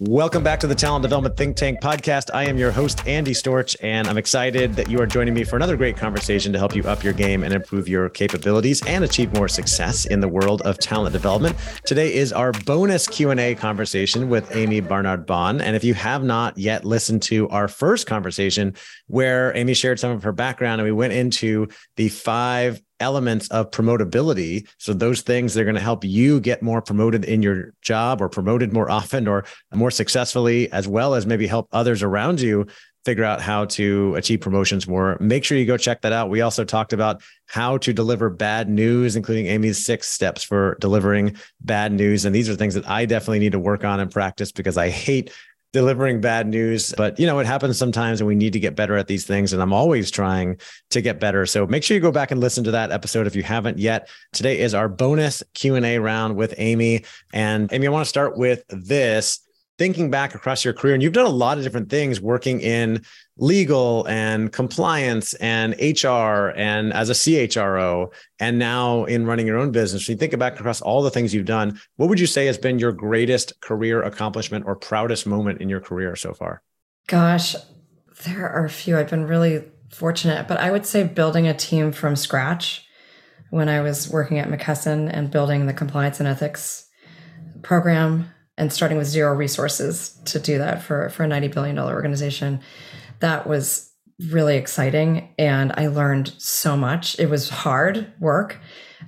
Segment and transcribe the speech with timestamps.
[0.00, 2.30] Welcome back to the Talent Development Think Tank podcast.
[2.32, 5.56] I am your host, Andy Storch, and I'm excited that you are joining me for
[5.56, 9.34] another great conversation to help you up your game and improve your capabilities and achieve
[9.34, 11.56] more success in the world of talent development.
[11.84, 15.60] Today is our bonus Q&A conversation with Amii Barnard Bahn.
[15.60, 18.76] And if you have not yet listened to our first conversation
[19.08, 23.70] where Amii shared some of her background and we went into the five elements of
[23.70, 24.68] promotability.
[24.78, 28.28] So those things they're going to help you get more promoted in your job or
[28.28, 32.66] promoted more often or more successfully, as well as maybe help others around you
[33.04, 35.16] figure out how to achieve promotions more.
[35.18, 36.28] Make sure you go check that out.
[36.28, 41.36] We also talked about how to deliver bad news, including Amii's six steps for delivering
[41.62, 42.26] bad news.
[42.26, 44.90] And these are things that I definitely need to work on and practice because I
[44.90, 45.32] hate
[45.72, 48.96] delivering bad news but you know it happens sometimes and we need to get better
[48.96, 50.58] at these things and i'm always trying
[50.90, 51.46] to get better.
[51.46, 54.08] So make sure you go back and listen to that episode if you haven't yet.
[54.32, 57.06] Today is our bonus q&a round with Amii.
[57.32, 59.40] And Amii i want to start with this
[59.78, 63.02] thinking back across your career, and you've done a lot of different things working in
[63.36, 69.70] legal and compliance and HR and as a CHRO, and now in running your own
[69.70, 70.06] business.
[70.08, 72.58] When you think back across all the things you've done, what would you say has
[72.58, 76.62] been your greatest career accomplishment or proudest moment in your career so far?
[77.06, 77.54] Gosh,
[78.24, 78.98] there are a few.
[78.98, 82.84] I've been really fortunate, but I would say building a team from scratch
[83.50, 86.86] when I was working at McKesson and building the compliance and ethics
[87.62, 88.28] program
[88.58, 92.60] and starting with zero resources to do that for, for a $90 billion organization.
[93.20, 93.90] That was
[94.30, 95.32] really exciting.
[95.38, 97.18] And I learned so much.
[97.20, 98.58] It was hard work.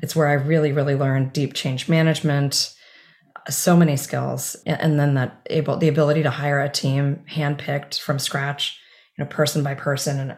[0.00, 2.72] It's where I really, really learned deep change management,
[3.48, 4.54] so many skills.
[4.66, 8.78] And then that able, the ability to hire a team handpicked from scratch,
[9.18, 10.20] you know, person by person.
[10.20, 10.36] And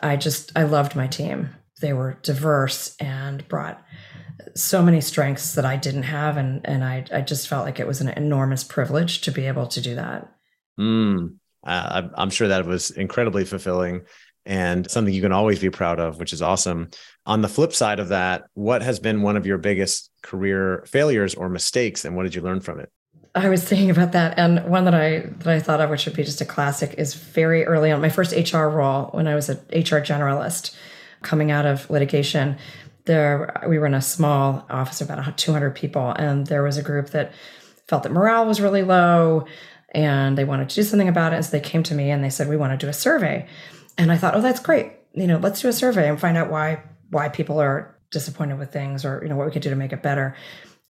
[0.00, 1.50] I just, I loved my team.
[1.80, 3.82] They were diverse and brought
[4.54, 7.86] so many strengths that I didn't have, and and I I just felt like it
[7.86, 10.32] was an enormous privilege to be able to do that.
[10.78, 14.02] Mm, uh, I'm sure that was incredibly fulfilling
[14.48, 16.88] and something you can always be proud of, which is awesome.
[17.26, 21.34] On the flip side of that, what has been one of your biggest career failures
[21.34, 22.90] or mistakes, and what did you learn from it?
[23.34, 26.16] I was thinking about that, and one that I that I thought of, which would
[26.16, 28.00] be just a classic, is very early on.
[28.00, 30.74] My first HR role when I was an HR generalist,
[31.22, 32.56] coming out of litigation,
[33.08, 36.82] there we were in a small office of about 200 people and there was a
[36.82, 37.32] group that
[37.88, 39.46] felt that morale was really low
[39.94, 42.22] and they wanted to do something about it and so they came to me and
[42.22, 43.48] they said we want to do a survey.
[43.96, 44.92] And i thought oh that's great.
[45.14, 48.72] You know let's do a survey and find out why why people are disappointed with
[48.72, 50.36] things or you know what we could do to make it better.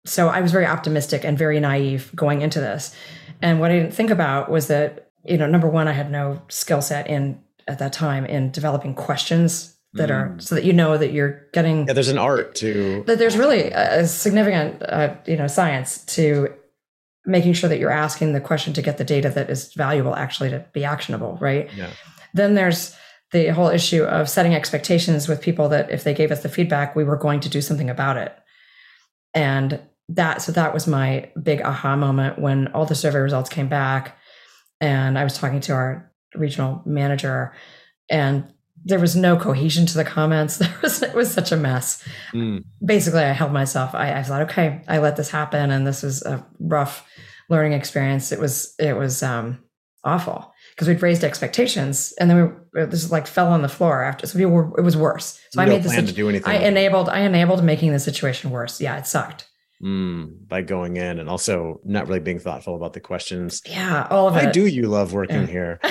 [0.05, 2.95] So i was very optimistic and very naive going into this.
[3.43, 6.41] And what i didn't think about was that you know number one i had no
[6.49, 10.41] skill set in at that time in developing questions that are mm.
[10.41, 13.72] so that you know that you're getting yeah there's an art to that there's really
[13.72, 16.53] a, significant uh, you know science to
[17.25, 20.50] making sure that you're asking the question to get the data that is valuable actually
[20.50, 21.90] to be actionable right yeah.
[22.34, 22.96] then there's
[23.31, 26.96] the whole issue of setting expectations with people that if they gave us the feedback
[26.96, 28.38] we were going to do something about it
[29.34, 29.79] and
[30.09, 34.18] that so that was my big aha moment when all the survey results came back
[34.79, 37.53] and i was talking to our regional manager
[38.09, 38.53] and
[38.87, 40.57] there was no cohesion to the comments.
[40.67, 42.03] There was it was such a mess.
[42.33, 42.63] Mm.
[42.83, 43.93] Basically, I held myself.
[43.93, 47.07] I, I, thought, okay, I let this happen, and this was a rough
[47.49, 48.31] learning experience.
[48.31, 49.59] It was it was um,
[50.03, 54.25] awful because we'd raised expectations, and then we this like fell on the floor after.
[54.25, 55.39] So we were, it was worse.
[55.51, 55.95] So you I made this.
[55.95, 56.51] to do anything.
[56.51, 57.09] I enabled.
[57.09, 58.79] I enabled making the situation worse.
[58.79, 59.47] Yeah, it sucked.
[59.81, 63.61] Mm, by going in and also not really being thoughtful about the questions.
[63.63, 64.53] Yeah, all of Why it.
[64.53, 65.45] do you love working yeah.
[65.45, 65.79] here?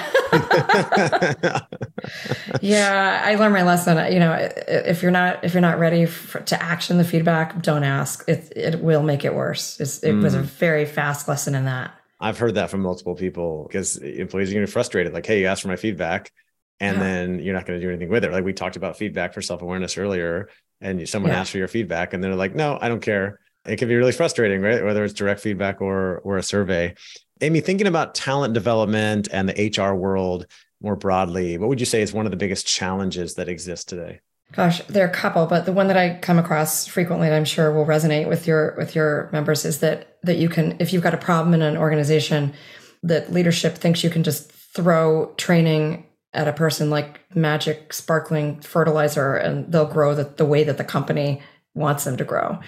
[2.60, 4.12] yeah, I learned my lesson.
[4.12, 4.32] You know,
[4.66, 8.28] if you're not if you're not ready for, to action the feedback, don't ask.
[8.28, 9.78] It it will make it worse.
[9.78, 10.22] It's, it mm.
[10.24, 10.46] was a mm.
[10.46, 11.94] very fast lesson in that.
[12.18, 15.12] I've heard that from multiple people because employees are going to be frustrated.
[15.12, 16.32] Like, hey, you asked for my feedback,
[16.80, 17.02] and yeah.
[17.04, 18.32] then you're not going to do anything with it.
[18.32, 20.48] Like we talked about feedback for self awareness earlier,
[20.80, 21.38] and someone yeah.
[21.38, 23.38] asked for your feedback, and they're like, no, I don't care.
[23.66, 24.84] It can be really frustrating, right?
[24.84, 26.94] Whether it's direct feedback or or a survey.
[27.40, 30.46] Amii, thinking about talent development and the HR world
[30.80, 34.20] more broadly, what would you say is one of the biggest challenges that exist today?
[34.52, 37.44] Gosh, there are a couple, but the one that I come across frequently, and I'm
[37.44, 41.02] sure will resonate with your with your members, is that that you can, if you've
[41.02, 42.54] got a problem in an organization,
[43.02, 49.34] that leadership thinks you can just throw training at a person like magic sparkling fertilizer
[49.34, 51.40] and they'll grow the, the way that the company
[51.74, 52.58] wants them to grow.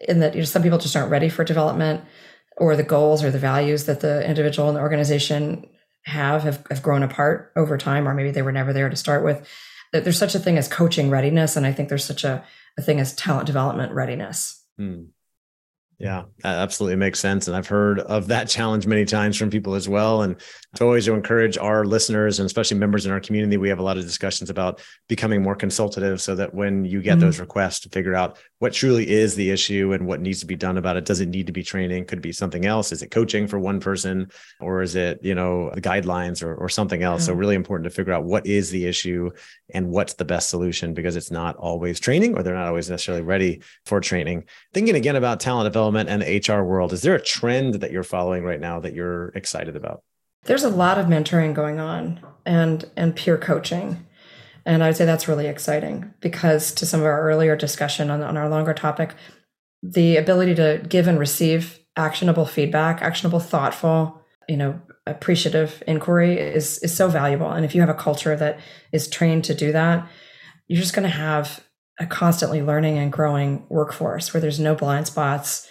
[0.00, 2.04] In that you know, some people just aren't ready for development
[2.56, 5.66] or the goals or the values that the individual and the organization
[6.04, 9.24] have, have have grown apart over time, or maybe they were never there to start
[9.24, 9.46] with.
[9.92, 12.42] There's such a thing as coaching readiness, and I think there's such a,
[12.78, 14.64] a thing as talent development readiness.
[14.78, 15.04] Hmm.
[16.02, 17.46] Yeah, that absolutely makes sense.
[17.46, 20.22] And I've heard of that challenge many times from people as well.
[20.22, 20.34] And
[20.74, 23.84] to always to encourage our listeners and especially members in our community, we have a
[23.84, 27.20] lot of discussions about becoming more consultative so that when you get mm-hmm.
[27.20, 30.56] those requests to figure out what truly is the issue and what needs to be
[30.56, 32.04] done about it, does it need to be training?
[32.06, 32.90] Could it be something else?
[32.90, 34.28] Is it coaching for one person
[34.58, 37.22] or is it, you know, the guidelines or, or something else?
[37.22, 37.32] Mm-hmm.
[37.32, 39.30] So really important to figure out what is the issue
[39.72, 43.22] and what's the best solution because it's not always training or they're not always necessarily
[43.22, 44.44] ready for training.
[44.74, 48.02] Thinking again about talent development and the HR world, is there a trend that you're
[48.02, 50.02] following right now that you're excited about?
[50.44, 54.06] There's a lot of mentoring going on and and peer coaching.
[54.64, 58.22] And I would say that's really exciting because to some of our earlier discussion on,
[58.22, 59.14] on our longer topic,
[59.82, 66.78] the ability to give and receive actionable feedback, actionable, thoughtful, you know, appreciative inquiry is
[66.78, 67.50] is so valuable.
[67.50, 68.58] And if you have a culture that
[68.92, 70.08] is trained to do that,
[70.68, 71.60] you're just going to have
[71.98, 75.68] a constantly learning and growing workforce where there's no blind spots,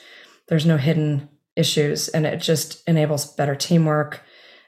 [0.51, 4.21] there's no hidden issues, and it just enables better teamwork,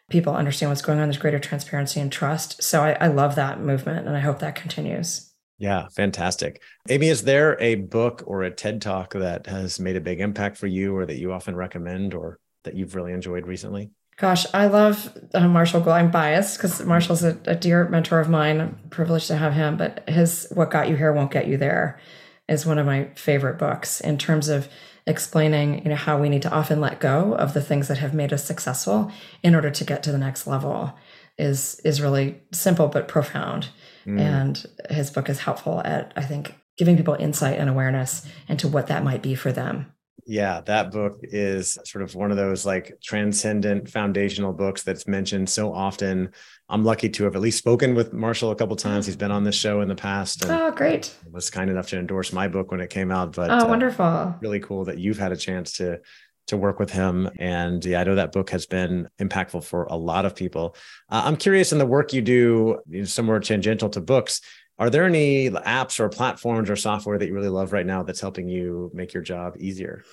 [0.10, 1.10] people understand what's going on.
[1.10, 2.64] There's greater transparency and trust.
[2.64, 5.30] So I, I love that movement and I hope that continues.
[5.58, 6.62] Yeah, fantastic.
[6.88, 10.56] Amii, is there a book or a TED talk that has made a big impact
[10.56, 13.92] for you or that you often recommend or that you've really enjoyed recently?
[14.16, 16.06] Gosh, I love uh, Marshall Goldsmith.
[16.06, 18.62] I'm biased because Marshall's a, a, dear mentor of mine.
[18.62, 22.00] I'm privileged to have him, but his What Got You Here Won't Get You There
[22.48, 24.70] is one of my favorite books in terms of
[25.06, 28.14] explaining you know how we need to often let go of the things that have
[28.14, 29.12] made us successful
[29.42, 30.94] in order to get to the next level
[31.38, 33.70] is is really simple but profound
[34.06, 34.20] mm.
[34.20, 38.88] and his book is helpful at i think giving people insight and awareness into what
[38.88, 39.93] that might be for them
[40.26, 45.50] yeah, that book is sort of one of those like transcendent foundational books that's mentioned
[45.50, 46.32] so often.
[46.70, 49.06] I'm lucky to have at least spoken with Marshall a couple times.
[49.06, 50.46] He's been on this show in the past.
[50.48, 51.14] oh, great!
[51.32, 53.34] Was kind enough to endorse my book when it came out.
[53.36, 54.06] But oh, wonderful!
[54.06, 56.00] Uh, really cool that you've had a chance to
[56.48, 57.30] to work with him.
[57.40, 60.76] And yeah, I know that book has been impactful for a lot of people.
[61.10, 64.42] Uh, I'm curious in the work you do, you know, somewhere tangential to books.
[64.84, 68.20] Are there any apps or platforms or software that you really love right now that's
[68.20, 70.04] helping you make your job easier?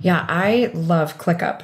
[0.00, 1.62] Yeah, I love ClickUp.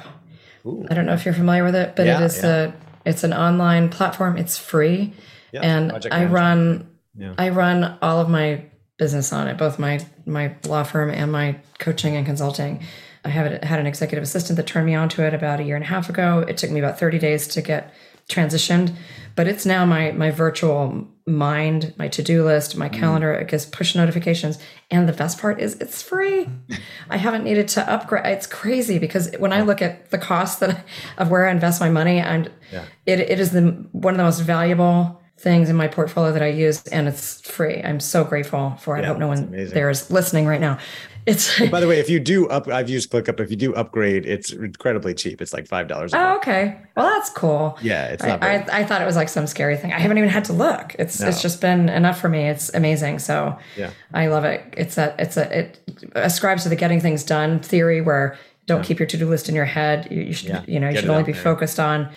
[0.65, 0.87] Ooh.
[0.89, 2.71] I don't know if you're familiar with it, but yeah, it is yeah.
[2.71, 2.73] a
[3.03, 4.37] it's an online platform.
[4.37, 5.13] It's free,
[5.51, 6.89] yeah, and I run
[7.37, 8.63] I run all of my
[8.97, 12.81] business on it, both my my law firm and my coaching and consulting.
[13.25, 15.83] I have had an executive assistant that turned me onto it about a year and
[15.83, 16.39] a half ago.
[16.47, 17.93] It took me about 30 days to get
[18.29, 18.95] transitioned,
[19.35, 22.93] but it's now my my virtual mind, my to-do list, my mm.
[22.93, 23.33] calendar.
[23.33, 24.59] It gives push notifications,
[24.91, 26.47] and the best part is it's free.
[27.09, 28.25] I haven't needed to upgrade.
[28.25, 30.85] It's crazy because when I look at the cost that
[31.17, 32.85] of where I invest my money, and yeah.
[33.05, 33.61] it, it is the
[33.91, 37.81] one of the most valuable things in my portfolio that I use, and it's free.
[37.83, 39.01] I'm so grateful for it.
[39.01, 40.79] Yeah, I hope no one there is listening right now.
[41.25, 43.39] It's by the way, if you do up, I've used ClickUp.
[43.39, 45.41] If you do upgrade, it's incredibly cheap.
[45.41, 46.13] It's like five dollars.
[46.13, 46.79] Oh, okay.
[46.95, 47.77] Well, that's cool.
[47.81, 48.43] Yeah, it's not.
[48.43, 49.91] I, I, I, thought it was like some scary thing.
[49.91, 50.95] I haven't even had to look.
[50.99, 51.27] It's no.
[51.27, 52.47] it's just been enough for me.
[52.47, 53.19] It's amazing.
[53.19, 54.61] So yeah, I love it.
[54.77, 55.79] It's a it's a it
[56.13, 58.85] ascribes to the getting things done theory where don't yeah.
[58.85, 60.07] keep your to do list in your head.
[60.11, 60.63] You, you should yeah.
[60.67, 61.41] you know you get should only be there.
[61.41, 62.09] focused on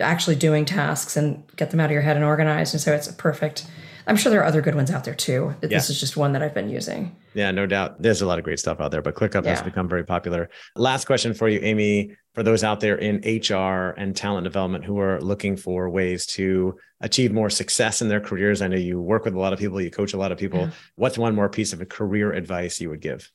[0.00, 2.72] actually doing tasks and get them out of your head and organized.
[2.72, 3.66] And so it's a perfect
[4.06, 5.54] I'm sure there are other good ones out there too.
[5.60, 7.16] This is just one that I've been using.
[7.34, 8.00] Yeah, no doubt.
[8.00, 9.50] There's a lot of great stuff out there, but ClickUp yeah.
[9.50, 10.50] has become very popular.
[10.76, 14.98] Last question for you, Amii, for those out there in HR and talent development who
[14.98, 18.62] are looking for ways to achieve more success in their careers.
[18.62, 20.60] I know you work with a lot of people, you coach a lot of people.
[20.60, 20.70] Yeah.
[20.96, 23.30] What's one more piece of career advice you would give?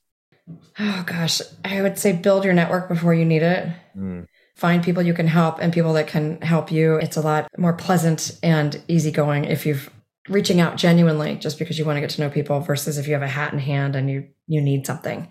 [0.79, 3.69] Oh gosh, I would say build your network before you need it.
[3.95, 4.25] Mm
[4.59, 6.95] find people you can help and people that can help you.
[6.97, 9.89] It's a lot more pleasant and easygoing if you've
[10.29, 13.13] reaching out genuinely just because you want to get to know people versus if you
[13.13, 15.27] have a hat in hand and you you need something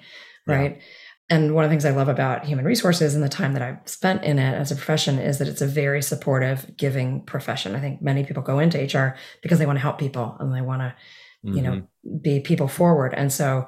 [0.46, 1.36] right yeah.
[1.36, 3.78] and one of the things i love about human resources and the time that i've
[3.86, 7.80] spent in it as a profession is that it's a very supportive giving profession i
[7.80, 10.80] think many people go into hr because they want to help people and they want
[10.82, 10.94] to
[11.46, 11.56] mm-hmm.
[11.56, 12.18] you know mm-hmm.
[12.18, 13.66] be people forward and so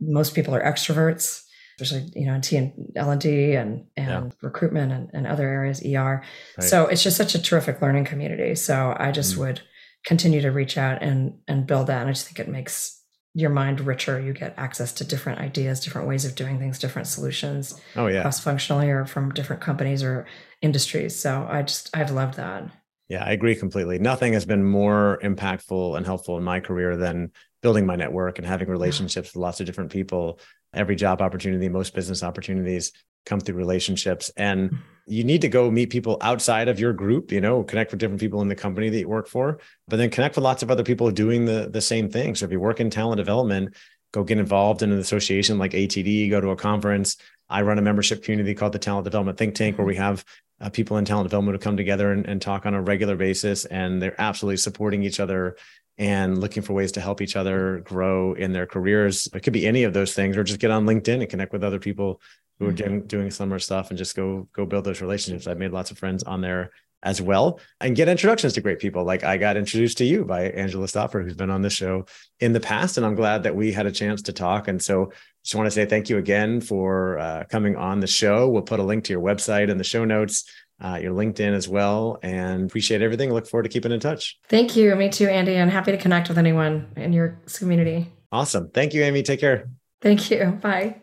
[0.00, 1.42] most people are extroverts
[1.78, 4.38] especially you know in T and L and D and and yeah.
[4.40, 6.22] recruitment and, and other areas ER.
[6.58, 6.66] Right.
[6.66, 8.54] So it's just such a terrific learning community.
[8.54, 9.38] So I just mm.
[9.38, 9.60] would
[10.06, 12.00] continue to reach out and and build that.
[12.00, 13.02] And I just think it makes
[13.34, 14.18] your mind richer.
[14.18, 17.78] You get access to different ideas, different ways of doing things, different solutions.
[17.96, 20.26] Oh yeah, cross functionally or from different companies or
[20.62, 21.14] industries.
[21.14, 22.70] So I just I've loved that.
[23.08, 23.98] Yeah, I agree completely.
[23.98, 27.30] Nothing has been more impactful and helpful in my career than
[27.62, 30.40] building my network and having relationships with lots of different people.
[30.74, 32.92] Every job opportunity, most business opportunities
[33.24, 34.30] come through relationships.
[34.36, 34.82] And mm-hmm.
[35.06, 38.20] You need to go meet people outside of your group, you know, connect with different
[38.20, 40.82] people in the company that you work for, but then connect with lots of other
[40.82, 42.34] people doing the, the same thing.
[42.34, 43.76] So if you work in talent development,
[44.12, 47.16] go get involved in an association like ATD, go to a conference.
[47.48, 50.24] I run a membership community called the Talent Development Think Tank, where we have
[50.60, 53.64] uh, people in talent development who come together and, and talk on a regular basis,
[53.66, 55.56] and they're absolutely supporting each other
[55.98, 59.28] and looking for ways to help each other grow in their careers.
[59.32, 61.64] It could be any of those things, or just get on LinkedIn and connect with
[61.64, 62.20] other people
[62.58, 62.84] who are mm-hmm.
[62.84, 65.46] doing, doing similar stuff and just go go build those relationships.
[65.46, 66.72] I've made lots of friends on there
[67.06, 69.04] as well and get introductions to great people.
[69.04, 72.04] Like I got introduced to you by Angela Stopper, who's been on this show
[72.40, 72.96] in the past.
[72.96, 74.66] And I'm glad that we had a chance to talk.
[74.66, 75.12] And so
[75.44, 78.48] just want to say thank you again for uh, coming on the show.
[78.48, 81.68] We'll put a link to your website in the show notes, uh, your LinkedIn as
[81.68, 83.32] well, and appreciate everything.
[83.32, 84.36] Look forward to keeping in touch.
[84.48, 84.92] Thank you.
[84.96, 85.54] Me too, Andy.
[85.54, 88.12] And happy to connect with anyone in your community.
[88.32, 88.68] Awesome.
[88.70, 89.24] Thank you, Amii.
[89.24, 89.70] Take care.
[90.02, 90.58] Thank you.
[90.60, 91.02] Bye.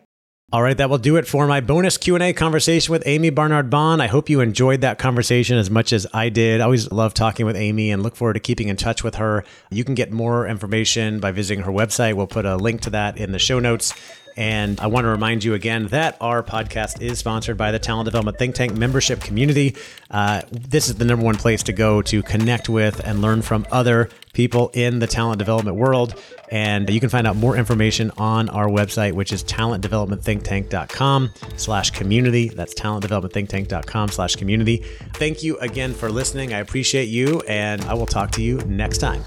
[0.52, 4.00] All right, that will do it for my bonus Q&A conversation with Amii Barnard Bahn.
[4.00, 6.60] I hope you enjoyed that conversation as much as I did.
[6.60, 9.42] I always love talking with Amii and look forward to keeping in touch with her.
[9.70, 12.14] You can get more information by visiting her website.
[12.14, 13.94] We'll put a link to that in the show notes.
[14.36, 18.06] And I want to remind you again that our podcast is sponsored by the Talent
[18.06, 19.76] Development Think Tank membership community.
[20.10, 23.66] Uh, this is the number one place to go to connect with and learn from
[23.70, 26.20] other people in the talent development world.
[26.50, 32.48] And you can find out more information on our website, which is talentdevelopmentthinktank.com slash community.
[32.48, 34.78] That's talentdevelopmentthinktank.com slash community.
[35.14, 36.52] Thank you again for listening.
[36.52, 39.24] I appreciate you, and I will talk to you next time.